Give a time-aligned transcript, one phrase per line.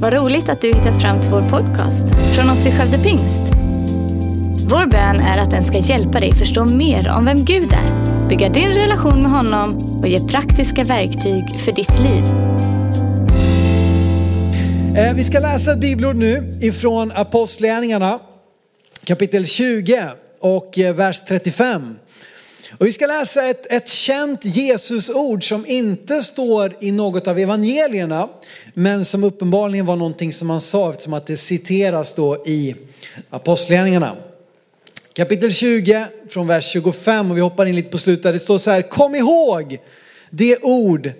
[0.00, 3.42] Vad roligt att du hittat fram till vår podcast från oss i Skövde Pingst.
[4.70, 8.48] Vår bön är att den ska hjälpa dig förstå mer om vem Gud är, bygga
[8.48, 12.24] din relation med honom och ge praktiska verktyg för ditt liv.
[14.98, 18.18] Eh, vi ska läsa ett bibelord nu ifrån Apostlagärningarna
[19.04, 20.10] kapitel 20
[20.40, 21.96] och eh, vers 35.
[22.70, 28.28] Och vi ska läsa ett, ett känt Jesusord som inte står i något av evangelierna
[28.74, 32.74] men som uppenbarligen var någonting som han sa eftersom att det citeras då i
[33.30, 34.16] Apostlagärningarna.
[35.12, 38.32] Kapitel 20 från vers 25 och vi hoppar in lite på slutet.
[38.32, 39.78] Det står så här, kom ihåg
[40.30, 41.12] det ord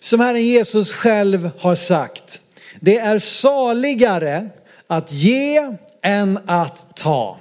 [0.00, 2.40] som Herren Jesus själv har sagt.
[2.80, 4.48] Det är saligare
[4.86, 7.38] att ge än att ta.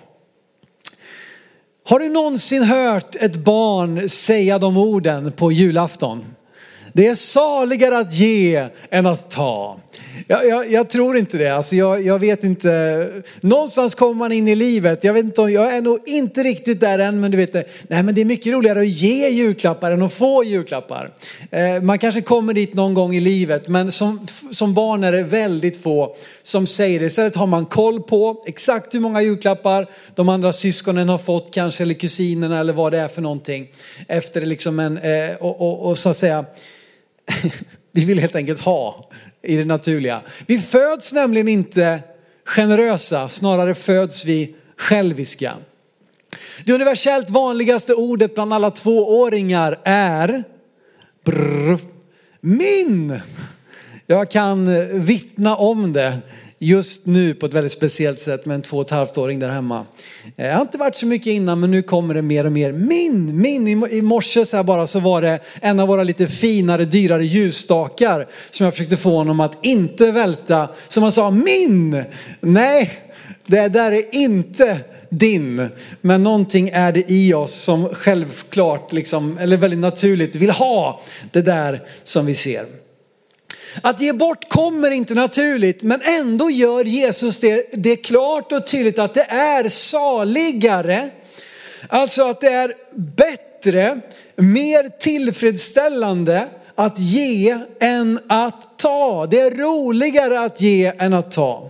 [1.90, 6.26] Har du någonsin hört ett barn säga de orden på julafton?
[6.94, 9.78] Det är saligare att ge än att ta.
[10.28, 11.50] Jag, jag, jag tror inte det.
[11.50, 13.24] Alltså jag, jag, vet inte.
[13.42, 15.04] Någonstans kommer man in i livet.
[15.04, 17.20] Jag, vet inte, om- jag är nog inte riktigt där än.
[17.20, 20.44] Men du vet, nej, men det är mycket roligare att ge julklappar än att få
[20.44, 21.12] julklappar.
[21.52, 23.68] Eh, man kanske kommer dit någon gång i livet.
[23.68, 27.06] Men som, som barn är det väldigt få som säger det.
[27.06, 31.84] Istället har man koll på exakt hur många julklappar de andra syskonen har fått kanske.
[31.84, 33.68] Eller kusinerna eller vad det är för någonting.
[34.08, 36.46] Efter liksom en, eh, och, och, och så att säga
[37.92, 39.09] vi vill helt enkelt ha
[39.44, 40.22] i det naturliga.
[40.48, 42.00] Vi föds nämligen inte
[42.46, 45.54] generösa, snarare föds vi själviska.
[46.66, 50.44] Det universellt vanligaste ordet bland alla tvååringar är
[51.26, 51.80] brr,
[52.42, 53.20] min.
[54.06, 54.68] Jag kan
[55.06, 56.18] vittna om det
[56.60, 59.50] just nu på ett väldigt speciellt sätt med en två och ett halvt åring där
[59.50, 59.86] hemma.
[60.36, 62.72] Det Jag har inte varit så mycket innan men nu kommer det mer och mer.
[62.72, 63.68] Min, min.
[63.68, 67.26] I- I morse så här bara så var det en av våra lite finare, dyrare
[67.26, 70.68] ljusstakar som jag försökte få honom att inte välta.
[70.88, 72.04] Som han sa, min!
[72.40, 72.92] Nej,
[73.46, 75.70] det där är inte din.
[76.02, 81.42] Men någonting är det i oss som självklart, liksom, eller väldigt naturligt vill ha det
[81.42, 82.66] där som vi ser.
[83.82, 89.00] Att ge bort kommer inte naturligt, men ändå gör Jesus det, det klart och tydligt
[89.00, 91.10] att det är saligare.
[91.90, 94.00] Alltså att det är bättre,
[94.36, 99.26] mer tillfredsställande att ge än att ta.
[99.26, 101.70] Det är roligare att ge än att ta.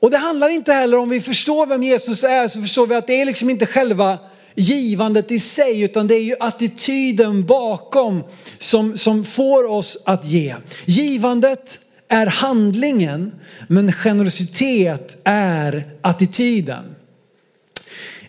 [0.00, 3.06] Och det handlar inte heller om vi förstår vem Jesus är så förstår vi att
[3.06, 4.18] det är liksom inte själva
[4.56, 8.24] givandet i sig utan det är ju attityden bakom
[8.58, 10.56] som, som får oss att ge.
[10.84, 11.78] Givandet
[12.08, 13.34] är handlingen
[13.68, 16.84] men generositet är attityden.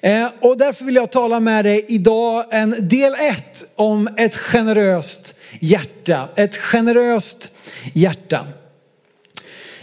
[0.02, 5.40] Eh, Och därför vill jag tala med dig idag en del ett om ett generöst
[5.60, 6.30] hjärta.
[6.36, 7.52] Ett generöst
[7.94, 8.48] hjärta.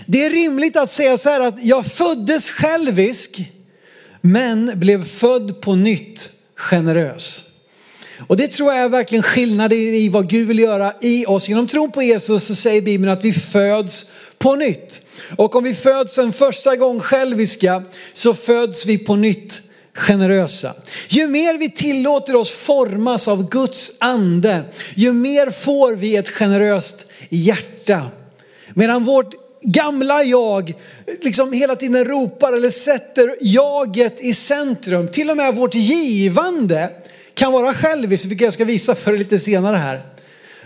[0.06, 3.50] Det är rimligt att säga så här att jag föddes självisk
[4.20, 7.50] men blev född på nytt generös.
[8.26, 11.48] Och det tror jag är verkligen skillnaden i vad Gud vill göra i oss.
[11.48, 15.06] Genom tron på Jesus så säger Bibeln att vi föds på nytt.
[15.36, 17.82] Och om vi föds en första gång själviska
[18.12, 19.62] så föds vi på nytt
[19.94, 20.74] generösa.
[21.08, 24.60] Ju mer vi tillåter oss formas av Guds ande,
[24.94, 28.02] ju mer får vi ett generöst hjärta.
[28.74, 30.74] Medan vårt gamla jag
[31.22, 35.08] liksom hela tiden ropar eller sätter jaget i centrum.
[35.08, 36.90] Till och med vårt givande
[37.34, 40.02] kan vara själviskt, vilket jag ska visa för er lite senare här.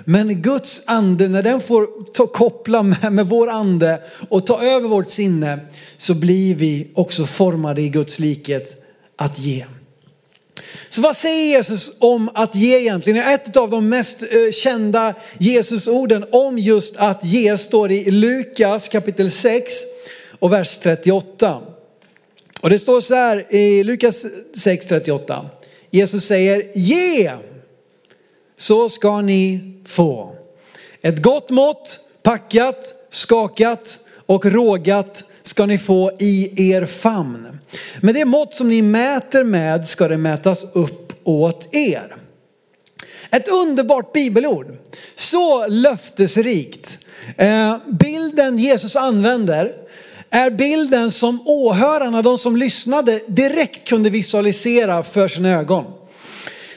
[0.04, 4.88] Men Guds ande, när den får ta, koppla med, med vår ande och ta över
[4.88, 5.58] vårt sinne
[5.96, 8.84] så blir vi också formade i Guds likhet
[9.16, 9.64] att ge.
[10.88, 13.28] Så vad säger Jesus om att ge egentligen?
[13.28, 19.30] Ett av de mest eh, kända Jesusorden om just att ge står i Lukas kapitel
[19.30, 19.74] 6
[20.38, 21.62] och vers 38.
[22.60, 25.46] Och det står så här i Lukas 6.38.
[25.90, 27.32] Jesus säger ge
[28.56, 30.34] så ska ni få.
[31.02, 37.58] Ett gott mått, packat, skakat och rågat ska ni få i er famn.
[38.00, 42.16] Med det mått som ni mäter med ska det mätas upp åt er.
[43.30, 44.76] Ett underbart bibelord.
[45.14, 46.98] Så löftesrikt.
[47.36, 49.72] Eh, bilden Jesus använder
[50.30, 55.84] är bilden som åhörarna, de som lyssnade, direkt kunde visualisera för sina ögon.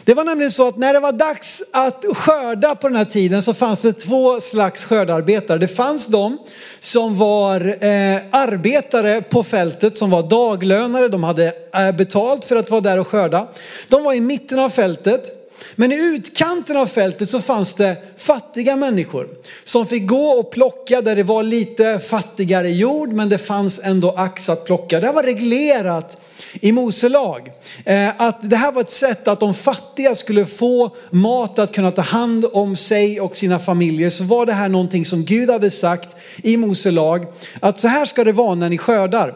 [0.05, 3.41] Det var nämligen så att när det var dags att skörda på den här tiden
[3.41, 5.57] så fanns det två slags skördarbetare.
[5.57, 6.37] Det fanns de
[6.79, 11.07] som var eh, arbetare på fältet som var daglönare.
[11.07, 13.47] De hade eh, betalt för att vara där och skörda.
[13.87, 15.37] De var i mitten av fältet.
[15.75, 19.27] Men i utkanten av fältet så fanns det fattiga människor
[19.63, 24.13] som fick gå och plocka där det var lite fattigare jord men det fanns ändå
[24.17, 24.99] ax att plocka.
[24.99, 26.17] Det var reglerat
[26.53, 27.49] i Mose lag.
[27.85, 31.91] Eh, att det här var ett sätt att de fattiga skulle få mat att kunna
[31.91, 34.09] ta hand om sig och sina familjer.
[34.09, 36.09] Så var det här någonting som Gud hade sagt
[36.43, 37.25] i Mose lag.
[37.59, 39.33] Att så här ska det vara när ni skördar.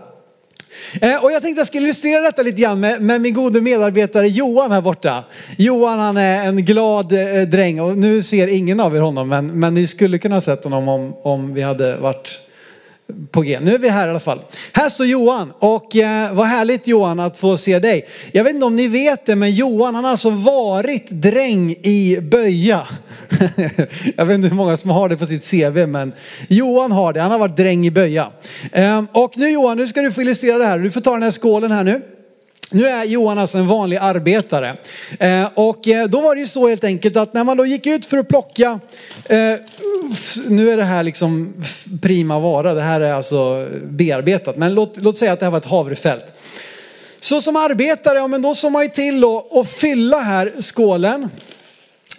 [1.02, 4.28] Eh, och jag tänkte jag skulle illustrera detta lite grann med, med, min gode medarbetare
[4.28, 5.24] Johan här borta.
[5.58, 9.60] Johan han är en glad eh, dräng och nu ser ingen av er honom men,
[9.60, 12.40] men ni skulle kunna ha sett honom om, om vi hade varit
[13.32, 13.60] på G.
[13.62, 14.42] Nu är vi här i alla fall.
[14.74, 18.08] Här står Johan och eh, vad härligt Johan att få se dig.
[18.32, 22.18] Jag vet inte om ni vet det men Johan han har alltså varit dräng i
[22.22, 22.88] Böja.
[24.16, 26.14] Jag vet inte hur många som har det på sitt CV men
[26.48, 27.22] Johan har det.
[27.22, 28.32] Han har varit dräng i Böja.
[28.72, 30.80] Eh, och nu Johan, nu ska du få illustrera det här.
[30.80, 32.02] Du får ta den här skålen här nu.
[32.72, 34.78] Nu är Johan alltså en vanlig arbetare.
[35.20, 37.88] Eh, och eh, då var det ju så helt enkelt att när man då gick
[37.88, 38.80] ut för att plocka,
[39.26, 39.56] eh,
[40.50, 41.54] nu är det här liksom
[42.02, 45.58] prima vara, det här är alltså bearbetat, men låt, låt säga att det här var
[45.58, 46.26] ett havrefält.
[47.20, 51.30] Så som arbetare, ja men då såg man ju till att fylla här skålen.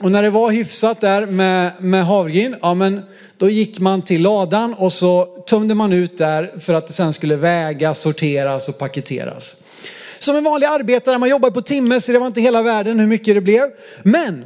[0.03, 3.03] Och när det var hyfsat där med, med havregryn, ja men
[3.37, 7.13] då gick man till ladan och så tömde man ut där för att det sen
[7.13, 9.57] skulle vägas, sorteras och paketeras.
[10.19, 13.07] Som en vanlig arbetare, man jobbar på timme så det var inte hela världen hur
[13.07, 13.63] mycket det blev.
[14.03, 14.45] Men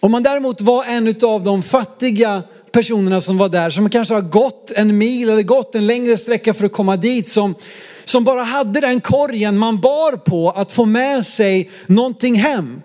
[0.00, 2.42] om man däremot var en av de fattiga
[2.72, 6.54] personerna som var där, som kanske har gått en mil eller gått en längre sträcka
[6.54, 7.54] för att komma dit, som,
[8.04, 12.82] som bara hade den korgen man bar på att få med sig någonting hem.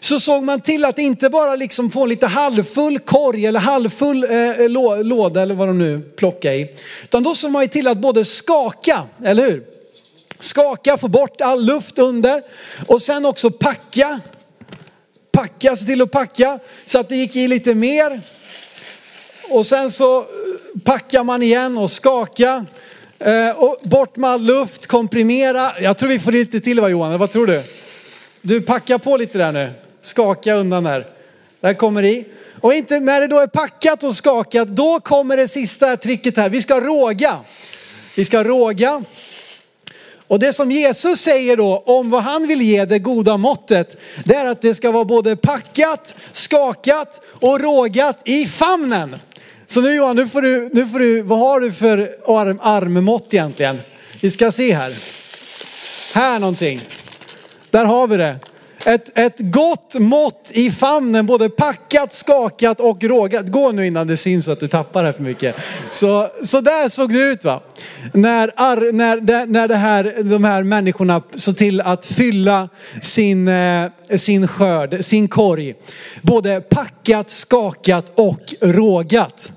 [0.00, 4.24] Så såg man till att inte bara liksom få en lite halvfull korg eller halvfull
[4.24, 4.68] eh, eh
[5.04, 6.70] låda eller vad de nu plockar i.
[7.04, 9.64] Utan då såg man till att både skaka, eller hur?
[10.40, 12.42] Skaka, få bort all luft under
[12.86, 14.20] och sen också packa.
[15.32, 18.20] Packa, se till att packa så att det gick i lite mer.
[19.50, 20.24] Och sen så eh,
[20.84, 22.66] packar man igen och skaka.
[23.18, 25.72] Eh, och bort med all luft, komprimera.
[25.80, 27.62] Jag tror vi får lite till va Johan, vad tror du?
[28.42, 29.72] Du packar på lite där nu.
[30.00, 31.06] Skaka undan där.
[31.60, 32.24] Där kommer i.
[32.60, 36.48] Och inte, när det då är packat och skakat, då kommer det sista tricket här.
[36.48, 37.36] Vi ska råga.
[38.16, 39.04] Vi ska råga.
[40.30, 44.34] Och det som Jesus säger då om vad han vill ge det goda måttet, det
[44.34, 49.16] är att det ska vara både packat, skakat och rågat i famnen.
[49.66, 53.34] Så nu Johan, nu får du, nu får du vad har du för arm, armmått
[53.34, 53.80] egentligen?
[54.20, 54.94] Vi ska se här.
[56.14, 56.80] Här någonting.
[57.70, 58.38] Där har vi det.
[58.84, 63.46] Ett, ett gott mått i famnen, både packat, skakat och rågat.
[63.46, 65.56] Gå nu innan det syns att du tappar här för mycket.
[65.90, 67.62] Så, så där såg det ut va.
[68.12, 72.68] När, ar, när, när det här, de här människorna såg till att fylla
[73.02, 75.74] sin, eh, sin skörd, sin korg.
[76.22, 79.52] Både packat, skakat och rågat.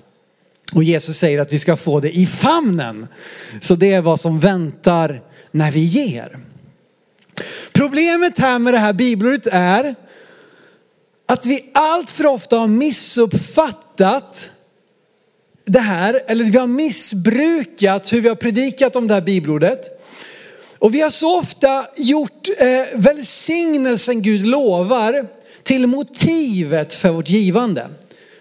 [0.75, 3.07] Och Jesus säger att vi ska få det i famnen.
[3.59, 5.21] Så det är vad som väntar
[5.51, 6.37] när vi ger.
[7.73, 9.95] Problemet här med det här bibelordet är
[11.25, 14.49] att vi allt för ofta har missuppfattat
[15.65, 19.99] det här, eller vi har missbrukat hur vi har predikat om det här bibelordet.
[20.79, 25.27] Och vi har så ofta gjort eh, välsignelsen Gud lovar
[25.63, 27.89] till motivet för vårt givande.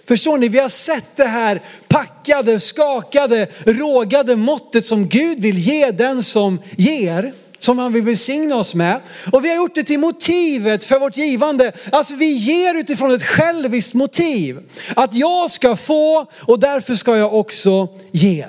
[0.08, 0.48] Förstår ni?
[0.48, 6.60] Vi har sett det här packade, skakade, rågade måttet som Gud vill ge den som
[6.76, 7.32] ger
[7.64, 9.00] som han vill välsigna oss med.
[9.32, 11.72] Och vi har gjort det till motivet för vårt givande.
[11.92, 14.60] Alltså vi ger utifrån ett själviskt motiv.
[14.96, 18.46] Att jag ska få och därför ska jag också ge.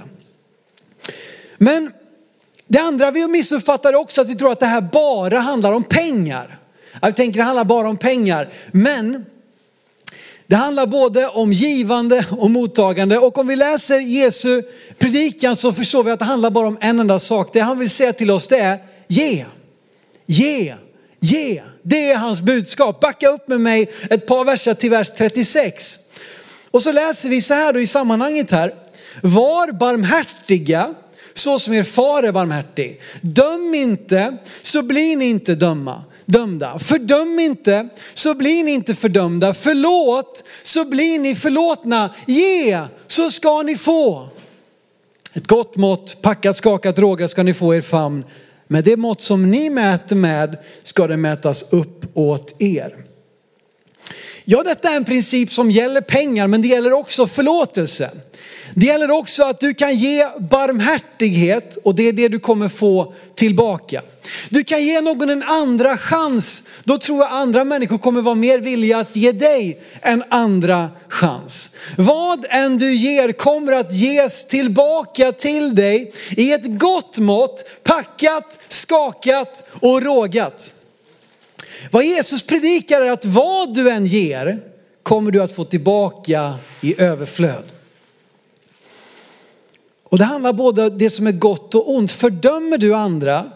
[1.58, 1.92] Men
[2.68, 6.60] det andra vi missuppfattar också att vi tror att det här bara handlar om pengar.
[7.02, 8.50] Jag tänker det handlar bara om pengar.
[8.72, 9.26] Men
[10.48, 13.18] det handlar både om givande och mottagande.
[13.18, 14.64] Och om vi läser Jesu
[14.98, 17.50] predikan så förstår vi att det handlar bara om en enda sak.
[17.54, 19.46] Det han vill säga till oss det är ge,
[20.26, 20.76] ge,
[21.20, 21.62] ge.
[21.84, 23.00] Det är hans budskap.
[23.00, 26.00] Backa upp med mig ett par verser till vers 36.
[26.72, 28.74] Och så läser vi så här då i sammanhanget här.
[29.22, 30.94] Var barmhärtiga
[31.34, 33.02] så som er far är barmhärtig.
[33.22, 36.80] Döm inte så blir ni inte döma, dömda.
[36.80, 39.54] Fördöm inte så blir ni inte fördömda.
[39.54, 42.10] Förlåt så blir ni förlåtna.
[42.28, 44.30] Ge så ska ni få.
[45.34, 48.24] Ett gott mått, packat, skakat, rågat ska ni få er famn.
[48.74, 53.03] Med det mått som ni mäter med ska det mätas upp åt er.
[54.46, 58.12] Ja, detta är en princip som gäller pengar, men det gäller också förlåtelse.
[58.76, 63.14] Det gäller också att du kan ge barmhärtighet och det är det du kommer få
[63.36, 64.02] tillbaka.
[64.50, 66.64] Du kan ge någon en andra chans.
[66.84, 71.76] Då tror jag andra människor kommer vara mer villiga att ge dig en andra chans.
[71.98, 78.60] Vad än du ger kommer att ges tillbaka till dig i ett gott mått, packat,
[78.68, 80.74] skakat och rågat.
[81.92, 84.60] Vad Jesus predikar är att vad du än ger
[85.04, 87.64] kommer du att få tillbaka i överflöd.
[90.04, 92.12] Och det handlar både om det som är gott och ont.
[92.12, 93.52] Fördömer du andra,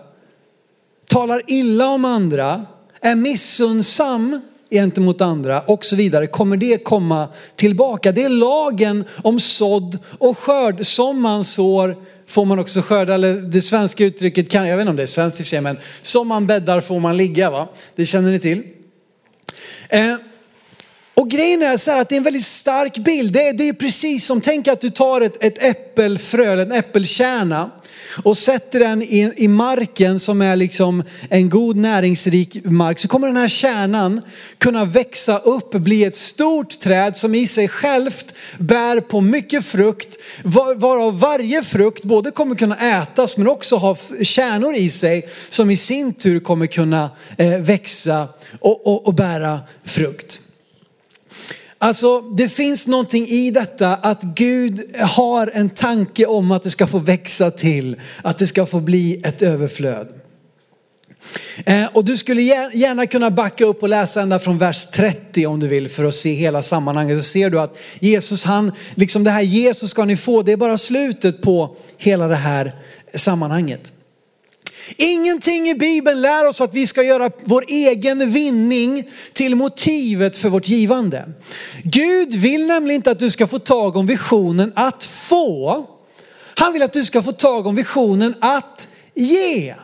[1.07, 2.65] talar illa om andra,
[3.01, 8.11] är missunnsam gentemot andra och så vidare, kommer det komma tillbaka.
[8.11, 10.85] Det är lagen om sådd och skörd.
[10.85, 11.95] Som man sår
[12.27, 15.07] får man också skörda, eller det svenska uttrycket kan, jag vet inte om det är
[15.07, 17.69] svenskt i och för sig, men som man bäddar får man ligga va?
[17.95, 18.63] Det känner ni till.
[19.89, 20.15] Eh,
[21.17, 23.33] och grejen är så här att det är en väldigt stark bild.
[23.33, 27.71] Det är, det är precis som, tänk att du tar ett, ett äppelfrö, en äppelkärna
[28.23, 32.99] och sätter den i, i marken som är liksom en god näringsrik mark.
[32.99, 34.21] Så kommer den här kärnan
[34.57, 40.17] kunna växa upp, bli ett stort träd som i sig självt bär på mycket frukt.
[40.43, 45.69] Var, varav varje frukt både kommer kunna ätas men också ha kärnor i sig som
[45.69, 48.27] i sin tur kommer kunna eh, växa
[48.59, 50.46] och, och, och bära frukt.
[51.79, 56.87] Alltså det finns någonting i detta att Gud har en tanke om att det ska
[56.87, 60.07] få växa till, att det ska få bli ett överflöd.
[61.65, 65.59] Eh, och du skulle gärna kunna backa upp och läsa ända från vers 30 om
[65.59, 67.17] du vill för att se hela sammanhanget.
[67.17, 70.57] Så ser du att Jesus, han, liksom det här Jesus ska ni få, det är
[70.57, 72.75] bara slutet på hela det här
[73.15, 73.93] sammanhanget.
[74.95, 79.03] Ingenting i Bibeln lär oss att vi ska göra vår egen vinning
[79.33, 81.25] till motivet för vårt givande.
[81.83, 85.85] Gud vill nämligen inte att du ska få tag om visionen att få.
[86.55, 89.75] Han vill att du ska få tag om visionen att ge.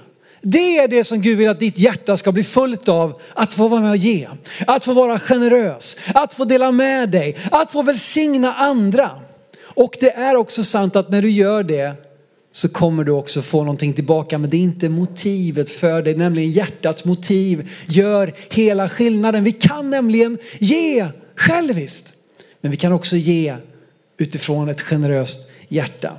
[0.41, 3.21] Det är det som Gud vill att ditt hjärta ska bli fullt av.
[3.33, 4.27] Att få vara med och ge.
[4.67, 5.97] Att få vara generös.
[6.13, 7.37] Att få dela med dig.
[7.51, 9.09] Att få välsigna andra.
[9.63, 12.12] Och det är också sant att när du gör det
[12.55, 14.37] så kommer du också få någonting tillbaka.
[14.37, 19.43] Men det är inte motivet för dig, nämligen hjärtats motiv gör hela skillnaden.
[19.43, 22.13] Vi kan nämligen ge själviskt,
[22.61, 23.55] men vi kan också ge
[24.17, 26.11] utifrån ett generöst hjärta.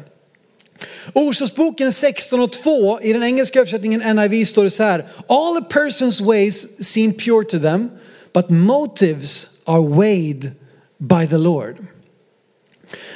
[1.13, 5.07] Ordspråksboken 16 och 2 i den engelska översättningen NIV står det så här.
[5.29, 7.91] All a person's ways seem pure to them,
[8.33, 10.51] but motives are weighed
[10.99, 11.77] by the Lord.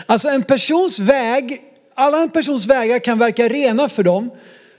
[0.06, 1.60] Alltså en persons väg
[1.99, 4.31] alla en persons vägar kan verka rena för dem,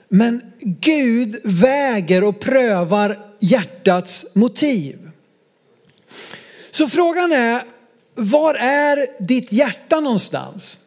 [0.10, 5.10] men Gud väger och prövar hjärtats motiv.
[6.72, 7.64] Så frågan är,
[8.16, 10.86] var är ditt hjärta någonstans?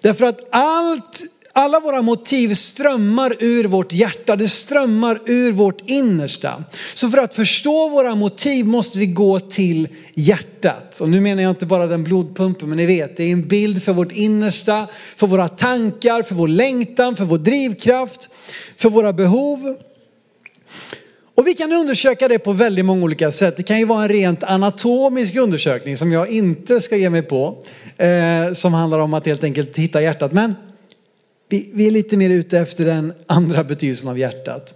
[0.00, 1.22] Därför att allt
[1.56, 6.64] alla våra motiv strömmar ur vårt hjärta, det strömmar ur vårt innersta.
[6.94, 11.00] Så för att förstå våra motiv måste vi gå till hjärtat.
[11.00, 13.82] Och nu menar jag inte bara den blodpumpen, men ni vet, det är en bild
[13.82, 18.30] för vårt innersta, för våra tankar, för vår längtan, för vår drivkraft,
[18.76, 19.76] för våra behov.
[21.34, 23.56] Och vi kan undersöka det på väldigt många olika sätt.
[23.56, 27.62] Det kan ju vara en rent anatomisk undersökning som jag inte ska ge mig på.
[27.96, 30.32] Eh, som handlar om att helt enkelt hitta hjärtat.
[30.32, 30.54] Men
[31.54, 34.74] vi, vi är lite mer ute efter den andra betydelsen av hjärtat.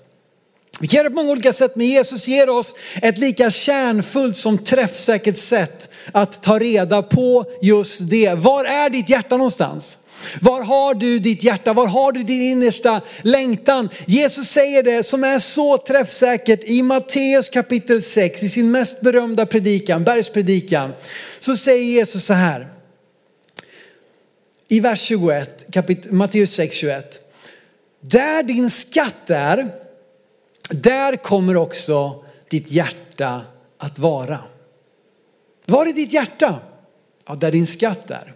[0.81, 4.37] Vi kan göra det på många olika sätt, men Jesus ger oss ett lika kärnfullt
[4.37, 8.35] som träffsäkert sätt att ta reda på just det.
[8.35, 9.99] Var är ditt hjärta någonstans?
[10.41, 11.73] Var har du ditt hjärta?
[11.73, 13.89] Var har du din innersta längtan?
[14.07, 19.47] Jesus säger det som är så träffsäkert i Matteus kapitel 6, i sin mest berömda
[19.47, 20.93] predikan, bergspredikan.
[21.41, 22.78] Så säger Jesus så här
[24.69, 27.21] i vers 21, kapit Matteus 6, 21.
[28.01, 29.69] Där din skatt är,
[30.71, 33.43] där kommer också ditt hjärta
[33.79, 34.41] att vara.
[35.67, 36.59] Var är ditt hjärta?
[37.27, 38.33] Ja, där din skatt är.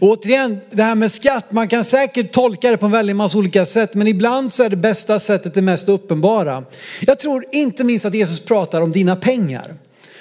[0.00, 3.38] Och återigen, det här med skatt, man kan säkert tolka det på en väldigt massa
[3.38, 6.64] olika sätt, men ibland så är det bästa sättet det mest uppenbara.
[7.00, 9.74] Jag tror inte minst att Jesus pratar om dina pengar,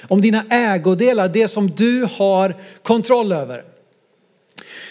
[0.07, 3.63] om dina ägodelar, det som du har kontroll över.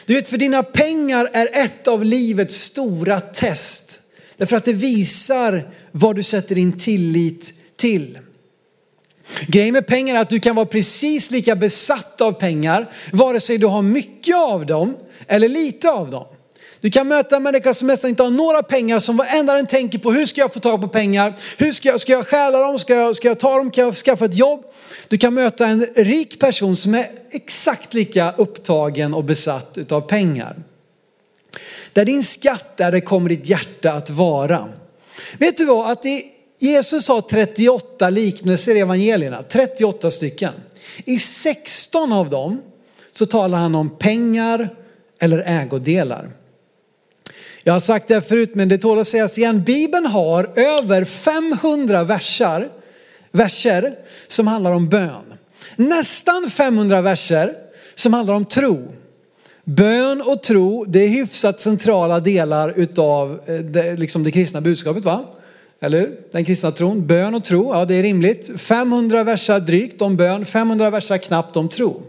[0.08, 4.00] Du vet, för dina pengar är ett av livets stora test.
[4.36, 8.18] Därför att det visar vad du sätter din tillit till.
[9.46, 13.58] Grejen med pengar är att du kan vara precis lika besatt av pengar, vare sig
[13.58, 14.96] du har mycket av dem
[15.26, 16.26] eller lite av dem.
[16.80, 19.98] Du kan möta en människa som nästan inte har några pengar, som varenda den tänker
[19.98, 21.34] på hur ska jag få tag på pengar?
[21.56, 22.78] Hur ska jag, ska jag stjäla dem?
[22.78, 23.70] Ska jag, ska jag ta dem?
[23.70, 24.64] Kan jag skaffa ett jobb?
[25.08, 30.56] Du kan möta en rik person som är exakt lika upptagen och besatt av pengar.
[31.92, 34.68] Där din skatt är, det kommer ditt hjärta att vara.
[35.38, 35.90] Vet du vad?
[35.90, 36.24] Att det,
[36.58, 40.52] Jesus har 38 liknelser i evangelierna, 38 stycken.
[41.04, 42.62] I 16 av dem
[43.12, 44.74] så talar han om pengar
[45.20, 46.30] eller ägodelar.
[47.68, 49.62] Jag har sagt det förut men det tål att sägas igen.
[49.62, 52.68] Bibeln har över 500 versar,
[53.30, 53.94] verser
[54.28, 55.34] som handlar om bön.
[55.76, 57.54] Nästan 500 verser
[57.94, 58.88] som handlar om tro.
[59.64, 65.04] Bön och tro, det är hyfsat centrala delar utav eh, det, liksom det kristna budskapet
[65.04, 65.24] va?
[65.80, 67.06] Eller Den kristna tron.
[67.06, 68.60] Bön och tro, ja det är rimligt.
[68.60, 72.02] 500 versar drygt om bön, 500 versar knappt om tro.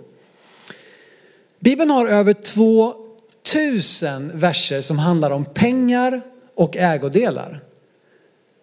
[1.59, 2.33] Bibeln har över
[3.51, 6.21] tusen verser som handlar om pengar
[6.55, 7.63] och ägodelar.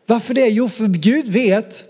[0.07, 0.49] Varför det?
[0.49, 1.85] Jo, för Gud vet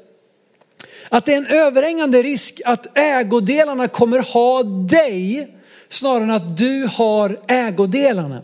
[1.08, 5.48] att det är en överhängande risk att ägodelarna kommer ha dig
[5.88, 8.42] snarare än att du har ägodelarna.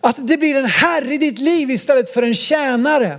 [0.00, 3.18] Att det blir en herre i ditt liv istället för en tjänare.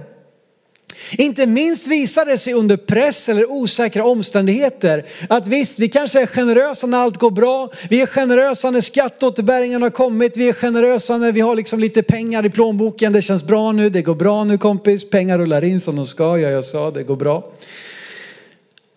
[1.11, 6.25] Inte minst visar det sig under press eller osäkra omständigheter att visst, vi kanske är
[6.25, 7.71] generösa när allt går bra.
[7.89, 10.37] Vi är generösa när skatteåterbäringen har kommit.
[10.37, 13.13] Vi är generösa när vi har liksom lite pengar i plånboken.
[13.13, 15.09] Det känns bra nu, det går bra nu kompis.
[15.09, 16.37] Pengar rullar in som de ska.
[16.37, 17.51] Ja, jag sa det går bra.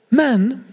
[0.09, 0.65] Men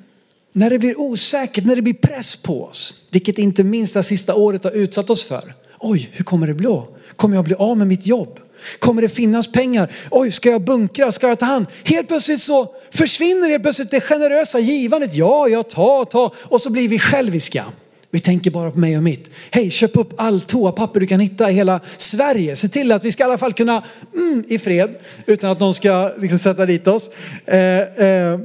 [0.54, 4.36] när det blir osäkert, när det blir press på oss, vilket inte minst det sista
[4.36, 5.54] året har utsatt oss för.
[5.80, 6.82] Oj, hur kommer det bli?
[7.16, 8.40] Kommer jag bli av med mitt jobb?
[8.80, 9.92] Kommer det finnas pengar?
[10.12, 11.12] Oj, ska jag bunkra?
[11.12, 11.66] Ska jag ta hand?
[11.84, 15.14] Helt plötsligt så försvinner helt plötsligt det generösa givandet.
[15.14, 16.34] Ja, jag tar, tar.
[16.44, 17.66] Och så blir vi själviska.
[18.14, 19.30] Vi tänker bara på mig och mitt.
[19.52, 22.56] Hej, köp upp all toapapper du kan hitta i hela Sverige.
[22.56, 23.84] Se till att vi ska i alla fall kunna,
[24.16, 27.10] mm, i fred, utan att någon ska liksom sätta dit oss.
[27.46, 28.40] Eh, eh,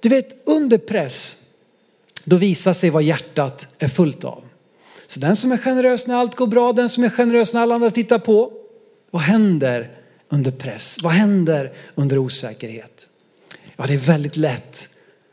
[0.00, 1.36] du vet, under press,
[2.24, 4.42] då visar sig vad hjärtat är fullt av.
[5.06, 7.74] Så den som är generös när allt går bra, den som är generös när alla
[7.74, 8.52] andra tittar på.
[9.10, 9.90] Vad händer
[10.28, 10.98] under press?
[11.02, 13.08] Vad händer under osäkerhet?
[13.76, 14.88] Ja, det är väldigt lätt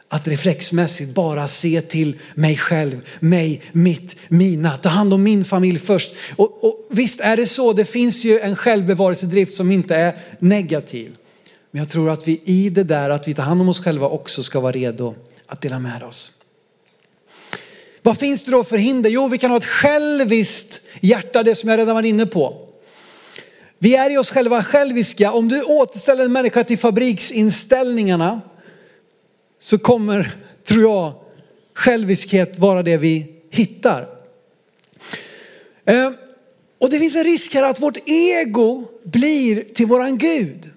[0.08, 4.77] att reflexmässigt bara se till mig själv, mig, mitt, mina.
[4.77, 6.16] Ta hand om min familj först.
[6.35, 11.16] Och, och visst är det så, det finns ju en självbevarelsedrift som inte är negativ.
[11.72, 14.07] Men jag tror att vi i det där att vi tar hand om oss själva
[14.07, 16.31] också ska vara redo att dela med oss.
[18.01, 19.09] Vad finns det då för hinder?
[19.09, 22.65] Jo, vi kan ha ett själviskt hjärta, det som jag redan var inne på.
[23.86, 25.32] Vi är i oss själva själviska.
[25.32, 28.42] Om du återställer en människa till fabriksinställningarna
[29.60, 30.36] så kommer,
[30.68, 31.14] tror jag,
[31.74, 34.08] själviskhet vara det vi hittar.
[35.86, 36.12] Eh,
[36.80, 40.70] och det finns en risk här att vårt ego blir till våran Gud.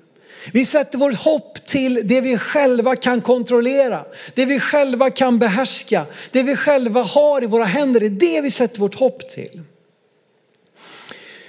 [0.52, 6.04] Vi sätter vårt hopp till det vi själva kan kontrollera, det vi själva kan behärska,
[6.30, 8.00] det vi själva har i våra händer.
[8.00, 9.62] Det är det vi sätter vårt hopp till.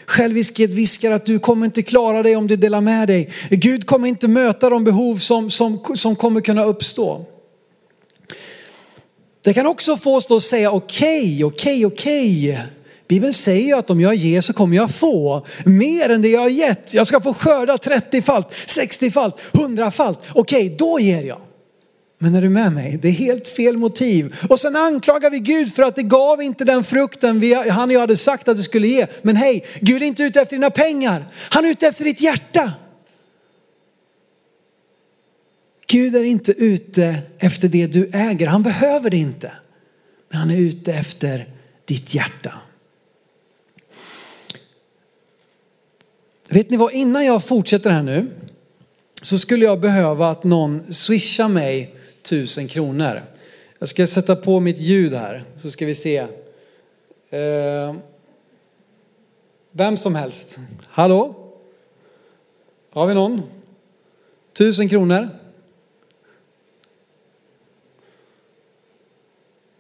[0.10, 3.30] Själviskhet viskar att du kommer inte klara dig om du delar med dig.
[3.50, 7.26] Gud kommer inte möta de behov som, som, som kommer kunna uppstå.
[9.44, 12.60] Det kan också få oss att säga okej, okej, okej.
[13.08, 16.42] Bibeln säger ju att om jag ger så kommer jag få mer än det jag
[16.42, 16.94] har gett.
[16.94, 20.20] Jag ska få skörda 30-falt, 60-falt, 100-falt.
[20.34, 21.42] Okej, då ger jag.
[22.22, 23.00] Men är du med mig?
[23.02, 24.36] Det är helt fel motiv.
[24.50, 27.96] Och sen anklagar vi Gud för att det gav inte den frukten vi, han och
[27.96, 29.08] jag hade sagt att det skulle ge.
[29.22, 31.26] Men hej, Gud är inte ute efter dina pengar.
[31.34, 32.74] Han är ute efter ditt hjärta.
[35.88, 38.48] Gud är inte ute efter det du äger.
[38.48, 39.52] Han behöver det inte.
[40.30, 41.48] Men han är ute efter
[41.86, 42.54] ditt hjärta.
[46.50, 48.28] Vet ni vad, innan jag fortsätter här nu
[49.22, 53.24] så skulle jag behöva att någon swishar mig tusen kronor.
[53.80, 56.18] Jag ska sätta på mitt ljud här så ska vi se.
[57.30, 57.96] Eh,
[59.72, 60.60] vem som helst.
[60.88, 61.36] Hallå?
[62.90, 63.42] Har vi någon?
[64.54, 65.30] Tusen kronor.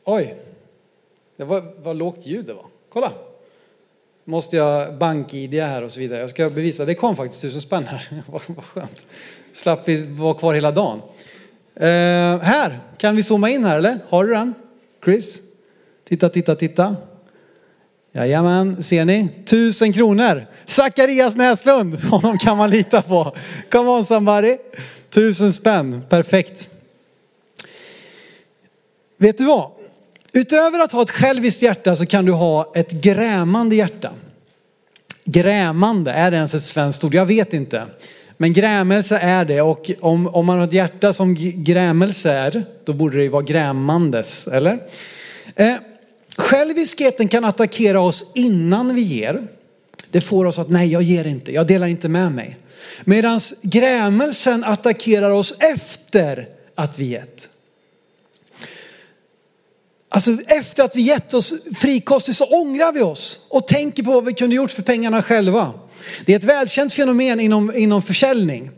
[0.03, 0.35] Oj,
[1.35, 2.65] det var vad lågt ljud det var.
[2.89, 3.11] Kolla.
[4.23, 6.19] Måste jag bank-id här och så vidare.
[6.19, 6.85] Jag ska bevisa.
[6.85, 8.23] Det kom faktiskt tusen spänn här.
[8.47, 9.05] vad skönt.
[9.51, 11.01] Slapp vi vara kvar hela dagen.
[11.79, 13.99] Eh, här, kan vi zooma in här eller?
[14.09, 14.53] Har du den?
[15.03, 15.39] Chris?
[16.07, 16.95] Titta, titta, titta.
[18.11, 19.29] Jajamän, ser ni?
[19.45, 20.45] Tusen kronor.
[20.65, 23.35] Zacharias Näslund, honom kan man lita på.
[23.71, 24.57] Come on somebody.
[25.09, 26.69] Tusen spänn, perfekt.
[29.17, 29.71] Vet du vad?
[30.33, 34.11] Utöver att ha ett själviskt hjärta så kan du ha ett grämande hjärta.
[35.25, 37.13] Grämande, är det ens ett svenskt ord?
[37.13, 37.85] Jag vet inte.
[38.41, 42.93] Men grämelse är det och om, om man har ett hjärta som grämelse är, då
[42.93, 44.83] borde det ju vara grämandes, eller?
[45.55, 45.75] Eh,
[46.37, 49.47] själviskheten kan attackera oss innan vi ger.
[50.11, 52.57] Det får oss att nej, jag ger inte, jag delar inte med mig.
[53.03, 57.49] Medan grämelsen attackerar oss efter att vi gett.
[60.09, 64.25] Alltså efter att vi gett oss frikostigt så ångrar vi oss och tänker på vad
[64.25, 65.73] vi kunde gjort för pengarna själva.
[66.25, 68.71] Det är ett välkänt fenomen inom, inom försäljning.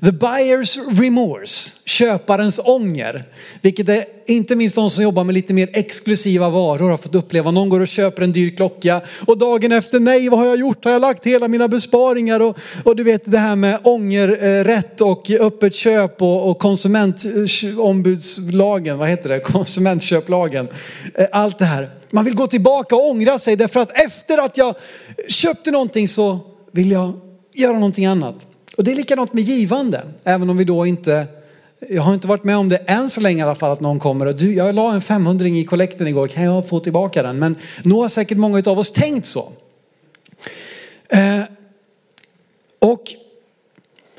[0.00, 3.24] The buyer's remorse, köparens ånger.
[3.60, 7.50] Vilket är inte minst de som jobbar med lite mer exklusiva varor har fått uppleva.
[7.50, 10.84] Någon går och köper en dyr klocka och dagen efter, nej vad har jag gjort?
[10.84, 12.40] Har jag lagt hela mina besparingar?
[12.40, 19.08] Och, och du vet det här med ångerrätt och öppet köp och, och konsumentombudslagen, vad
[19.08, 19.40] heter det?
[19.40, 20.68] Konsumentköplagen.
[21.14, 21.90] Eh, allt det här.
[22.10, 24.74] Man vill gå tillbaka och ångra sig därför att efter att jag
[25.28, 26.40] köpte någonting så
[26.76, 27.20] vill jag
[27.54, 28.46] göra någonting annat.
[28.76, 31.26] Och det är likadant med givande, även om vi då inte,
[31.88, 33.98] jag har inte varit med om det än så länge i alla fall att någon
[33.98, 37.38] kommer och du, jag la en 500 i kollekten igår, kan jag få tillbaka den?
[37.38, 39.52] Men nog har säkert många av oss tänkt så.
[41.08, 41.42] Eh,
[42.78, 43.02] och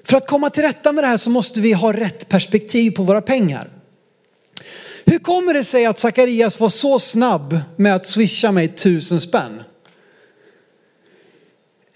[0.03, 3.03] för att komma till rätta med det här så måste vi ha rätt perspektiv på
[3.03, 3.69] våra pengar.
[5.05, 9.63] Hur kommer det sig att Sakarias var så snabb med att swisha mig tusen spänn?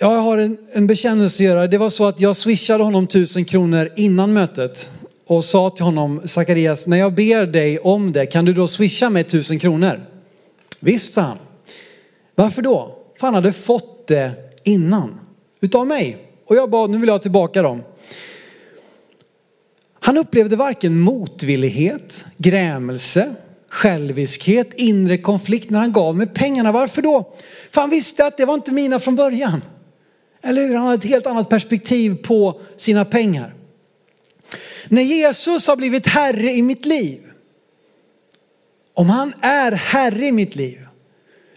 [0.04, 1.68] Jag har en, en bekännelse att göra.
[1.68, 4.92] Det var så att jag swishade honom tusen kronor innan mötet
[5.28, 9.10] och sa till honom, Zacharias, när jag ber dig om det, kan du då swisha
[9.10, 10.02] mig tusen kronor?
[10.80, 11.38] Visst, sa han.
[12.36, 12.98] Varför då?
[13.20, 14.32] För han hade fått det
[14.64, 15.20] innan,
[15.60, 16.18] utav mig.
[16.46, 17.84] Och jag bad, nu vill jag ha tillbaka dem.
[20.00, 23.36] Han upplevde varken motvillighet, grämelse,
[23.70, 26.72] själviskhet, inre konflikt när han gav mig pengarna.
[26.72, 27.34] Varför då?
[27.72, 29.62] För han visste att det var inte mina från början.
[30.42, 30.76] Eller hur?
[30.76, 33.54] Han har ett helt annat perspektiv på sina pengar.
[34.88, 37.20] När Jesus har blivit herre i mitt liv,
[38.94, 40.80] om han är herre i mitt liv,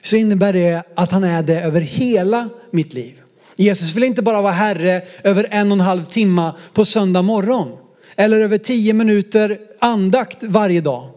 [0.03, 3.15] så innebär det att han är det över hela mitt liv.
[3.57, 7.79] Jesus vill inte bara vara herre över en och en halv timme på söndag morgon.
[8.17, 11.11] Eller över tio minuter andakt varje dag.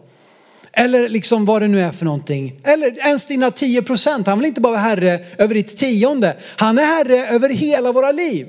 [0.78, 2.60] Eller liksom vad det nu är för någonting.
[2.64, 4.26] Eller ens dina 10 procent.
[4.26, 6.36] Han vill inte bara vara herre över ditt tionde.
[6.56, 8.46] Han är herre över hela våra liv.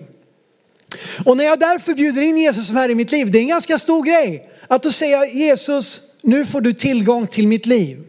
[1.26, 3.48] Och när jag därför bjuder in Jesus som herre i mitt liv, det är en
[3.48, 4.50] ganska stor grej.
[4.68, 8.04] Att då säga Jesus, nu får du tillgång till mitt liv.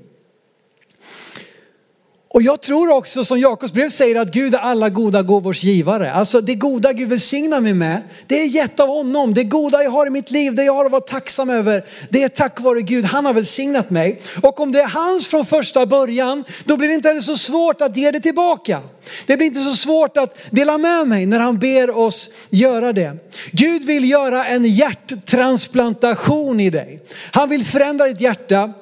[2.33, 6.13] Och jag tror också som Jakobs brev säger att Gud är alla goda gåvors givare.
[6.13, 9.35] Alltså det goda Gud välsignar mig med, det är gett av honom.
[9.35, 12.23] Det goda jag har i mitt liv, det jag har att vara tacksam över, det
[12.23, 13.05] är tack vare Gud.
[13.05, 14.21] Han har välsignat mig.
[14.43, 17.81] Och om det är hans från första början, då blir det inte heller så svårt
[17.81, 18.81] att ge det tillbaka.
[19.27, 23.17] Det blir inte så svårt att dela med mig när han ber oss göra det.
[23.53, 27.01] Gud vill göra en hjärttransplantation i dig.
[27.31, 28.73] Han vill förändra ditt hjärta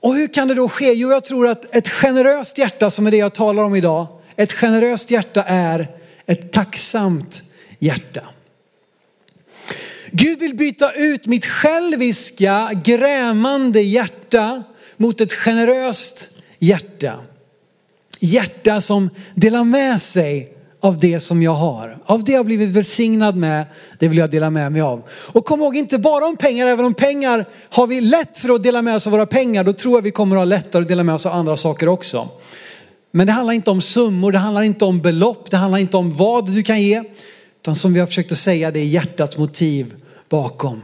[0.00, 0.92] och hur kan det då ske?
[0.92, 4.06] Jo, jag tror att ett generöst hjärta som är det jag talar om idag,
[4.36, 5.88] ett generöst hjärta är
[6.26, 7.42] ett tacksamt
[7.78, 8.20] hjärta.
[10.10, 14.62] Gud vill byta ut mitt själviska, grämande hjärta
[14.96, 17.14] mot ett generöst hjärta.
[18.18, 21.98] Hjärta som delar med sig av det som jag har.
[22.06, 23.66] Av det jag blivit välsignad med,
[23.98, 25.02] det vill jag dela med mig av.
[25.10, 28.62] Och kom ihåg, inte bara om pengar, även om pengar har vi lätt för att
[28.62, 30.88] dela med oss av våra pengar, då tror jag vi kommer att ha lättare att
[30.88, 32.28] dela med oss av andra saker också.
[33.10, 36.16] Men det handlar inte om summor, det handlar inte om belopp, det handlar inte om
[36.16, 37.02] vad du kan ge.
[37.60, 39.94] Utan som vi har försökt att säga, det är hjärtats motiv
[40.28, 40.82] bakom.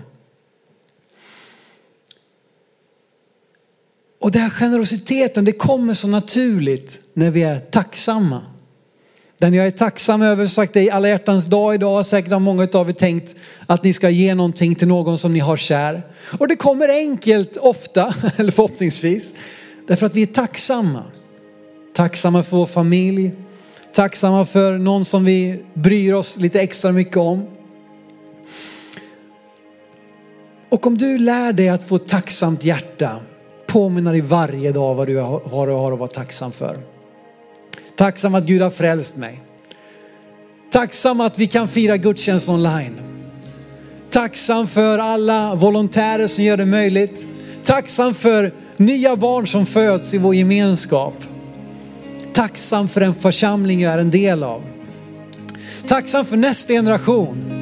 [4.20, 8.40] Och den här generositeten, det kommer så naturligt när vi är tacksamma.
[9.42, 12.68] Den jag är tacksam över, sagt det i alla hjärtans dag idag, säkert har många
[12.74, 16.02] av er tänkt att ni ska ge någonting till någon som ni har kär.
[16.38, 19.35] Och det kommer enkelt ofta, eller förhoppningsvis,
[19.87, 21.02] därför att vi är tacksamma.
[21.94, 23.33] Tacksamma för vår familj,
[23.92, 27.46] tacksamma för någon som vi bryr oss lite extra mycket om.
[30.68, 33.20] Och om du lär dig att få ett tacksamt hjärta,
[33.66, 36.91] påminna dig varje dag vad du har, har att vara tacksam för.
[38.03, 39.41] Tacksam att Gud har frälst mig.
[40.73, 43.01] Tacksam att vi kan fira gudstjänst online.
[44.11, 47.27] Tacksam för alla volontärer som gör det möjligt.
[47.65, 51.15] Tacksam för nya barn som föds i vår gemenskap.
[52.33, 54.62] Tacksam för den församling jag är en del av.
[55.87, 57.62] Tacksam för nästa generation.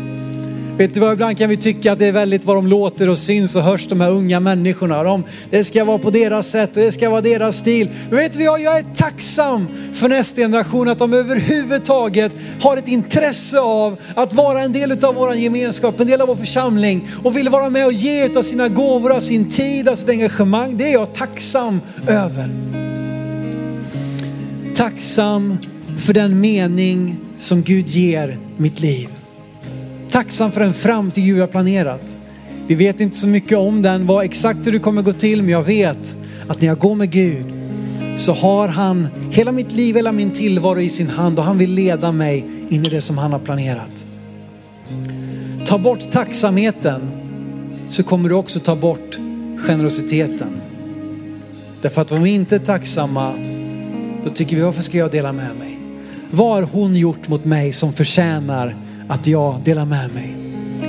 [0.80, 3.18] Vet du vad, ibland kan vi tycka att det är väldigt vad de låter och
[3.18, 5.02] syns och hörs, de här unga människorna.
[5.02, 7.90] De, det ska vara på deras sätt och det ska vara deras stil.
[8.08, 12.88] Men vet du vad, jag är tacksam för nästa generation att de överhuvudtaget har ett
[12.88, 17.36] intresse av att vara en del av vår gemenskap, en del av vår församling och
[17.36, 20.76] vill vara med och ge av sina gåvor, av sin tid, av sitt engagemang.
[20.76, 22.50] Det är jag tacksam över.
[24.74, 25.58] Tacksam
[25.98, 29.08] för den mening som Gud ger mitt liv.
[30.10, 32.16] Tacksam för den framtid Gud har planerat.
[32.66, 35.50] Vi vet inte så mycket om den, vad exakt hur det kommer gå till, men
[35.50, 36.16] jag vet
[36.48, 37.44] att när jag går med Gud
[38.16, 41.70] så har han hela mitt liv, hela min tillvaro i sin hand och han vill
[41.70, 44.06] leda mig in i det som han har planerat.
[45.66, 47.10] Ta bort tacksamheten
[47.88, 49.18] så kommer du också ta bort
[49.56, 50.60] generositeten.
[51.82, 53.32] Därför att om vi inte är tacksamma,
[54.24, 55.78] då tycker vi varför ska jag dela med mig?
[56.30, 58.76] Vad har hon gjort mot mig som förtjänar
[59.10, 60.34] att jag delar med mig?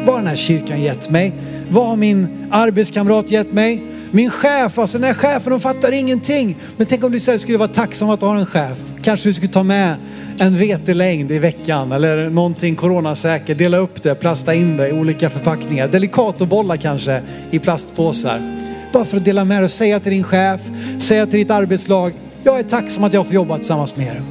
[0.06, 1.34] Vad har den här kyrkan gett mig?
[1.70, 3.84] Vad har min arbetskamrat gett mig?
[4.12, 6.58] Min chef, alltså den här chefen, de fattar ingenting.
[6.78, 8.78] Men tänk om du istället skulle vara tacksam att ha en chef.
[9.02, 9.96] Kanske du skulle ta med
[10.40, 13.58] en vetelängd i veckan eller någonting coronasäkert.
[13.58, 15.88] Dela upp det, plasta in det i olika förpackningar.
[15.88, 18.58] Delicatobollar kanske i plastpåsar.
[18.94, 20.62] Bara för att dela med dig och säga till din chef,
[21.00, 24.22] säga till ditt arbetslag, jag är tacksam att jag får jobba tillsammans med er.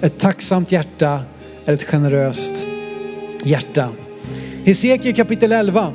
[0.00, 1.20] Ett tacksamt hjärta
[1.66, 2.66] är ett generöst
[3.44, 3.88] hjärta.
[4.64, 5.92] Hesekiel kapitel 11.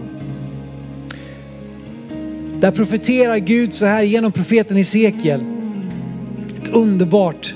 [2.60, 5.42] Där profeterar Gud så här genom profeten Hesekiel.
[6.56, 7.56] Ett underbart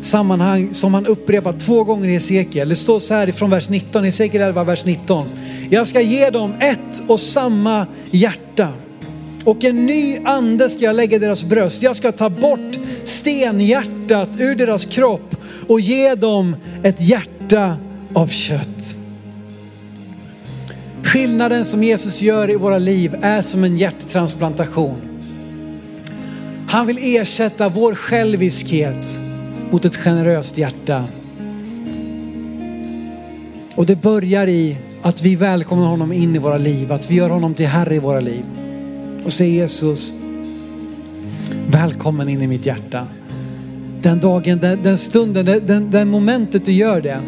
[0.00, 2.68] sammanhang som han upprepar två gånger i Hesekiel.
[2.68, 5.26] Det står så här ifrån vers 19, Hesekiel 11, vers 19.
[5.70, 8.68] Jag ska ge dem ett och samma hjärta
[9.44, 11.82] och en ny ande ska jag lägga i deras bröst.
[11.82, 15.36] Jag ska ta bort stenhjärtat ur deras kropp
[15.68, 17.76] och ge dem ett hjärta
[18.12, 18.96] av kött.
[21.02, 24.96] Skillnaden som Jesus gör i våra liv är som en hjärttransplantation.
[26.68, 29.18] Han vill ersätta vår själviskhet
[29.70, 31.04] mot ett generöst hjärta.
[33.74, 37.30] Och det börjar i att vi välkomnar honom in i våra liv, att vi gör
[37.30, 38.44] honom till Herre i våra liv.
[39.24, 40.19] Och säger Jesus,
[41.70, 43.06] välkommen in i mitt hjärta.
[44.02, 47.20] Den dagen, den, den stunden, den, den momentet du gör det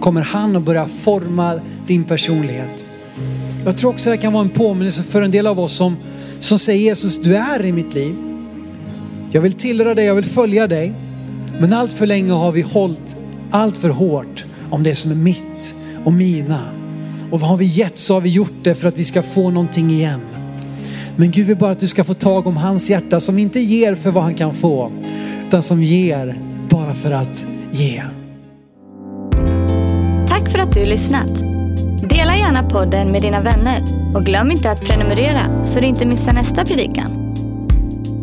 [0.00, 2.84] kommer han att börja forma din personlighet.
[3.64, 5.96] Jag tror också det kan vara en påminnelse för en del av oss som,
[6.38, 8.14] som säger Jesus, du är i mitt liv.
[9.30, 10.92] Jag vill tillhöra dig, jag vill följa dig.
[11.60, 13.16] Men allt för länge har vi hållit
[13.50, 16.60] allt för hårt om det som är mitt och mina.
[17.30, 19.50] Och vad har vi gett så har vi gjort det för att vi ska få
[19.50, 20.33] någonting igen.
[21.16, 23.94] Men Gud vill bara att du ska få tag om hans hjärta som inte ger
[23.94, 24.92] för vad han kan få,
[25.46, 28.02] utan som ger bara för att ge.
[30.28, 31.38] Tack för att du lyssnat.
[32.08, 33.82] Dela gärna podden med dina vänner
[34.14, 37.24] och glöm inte att prenumerera så du inte missar nästa predikan.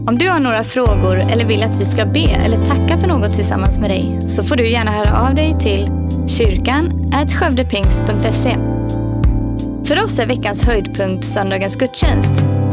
[0.08, 3.34] Om du har några frågor eller vill att vi ska be eller tacka för något
[3.34, 5.90] tillsammans med dig så får du gärna höra av dig till
[6.28, 8.58] kyrkan skövdepingst.se.
[9.86, 12.34] För oss är veckans höjdpunkt söndagens gudstjänst